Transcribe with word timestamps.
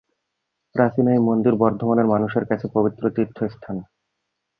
প্রাচীন 0.75 1.05
এই 1.07 1.21
মন্দির 1.27 1.53
বর্ধমানের 1.55 2.07
মানুষের 2.13 2.43
কাছে 2.49 2.65
পবিত্র 2.75 3.03
তীর্থস্থান। 3.15 3.77